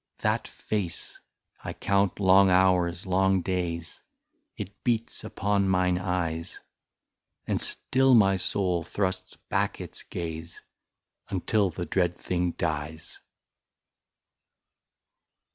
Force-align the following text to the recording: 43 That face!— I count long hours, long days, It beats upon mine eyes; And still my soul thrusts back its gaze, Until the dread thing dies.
43 0.17 0.31
That 0.31 0.47
face!— 0.47 1.19
I 1.63 1.73
count 1.73 2.19
long 2.19 2.49
hours, 2.49 3.05
long 3.05 3.43
days, 3.43 4.01
It 4.57 4.83
beats 4.83 5.23
upon 5.23 5.69
mine 5.69 5.99
eyes; 5.99 6.59
And 7.45 7.61
still 7.61 8.15
my 8.15 8.35
soul 8.37 8.81
thrusts 8.81 9.35
back 9.35 9.79
its 9.79 10.01
gaze, 10.01 10.59
Until 11.29 11.69
the 11.69 11.85
dread 11.85 12.17
thing 12.17 12.53
dies. 12.53 13.19